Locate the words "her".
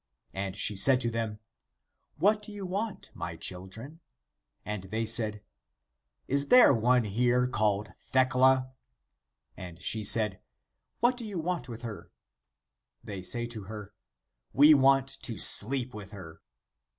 11.83-12.09, 13.65-13.93, 16.13-16.41